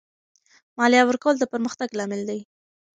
[0.77, 2.39] مالیه ورکول د پرمختګ لامل دی.